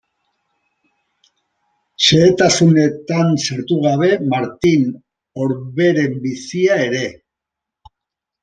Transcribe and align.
Xehetasunetan 2.05 3.27
sartu 3.45 3.75
gabe 3.85 4.09
Martin 4.33 4.83
Orberen 5.45 6.13
bizia 6.25 6.83
ere. 6.89 7.07